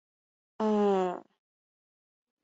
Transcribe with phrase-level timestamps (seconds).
[0.57, 1.25] 米罗蒙。